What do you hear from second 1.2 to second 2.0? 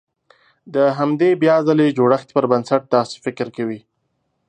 بيا ځلې